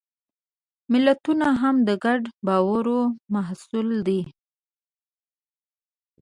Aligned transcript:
ملتونه 0.91 1.47
هم 1.61 1.75
د 1.87 1.89
ګډ 2.05 2.21
باور 2.47 2.85
محصول 3.33 3.87
دي. 4.07 4.21